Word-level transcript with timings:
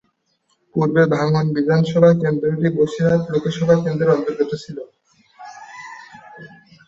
পূর্বে 0.75 1.03
ভাঙড় 1.13 1.49
বিধানসভা 1.55 2.11
কেন্দ্রটি 2.21 2.67
বসিরহাট 2.77 3.21
লোকসভা 3.31 3.75
কেন্দ্রের 3.83 4.13
অন্তর্গত 4.15 4.51
ছিল। 4.63 4.77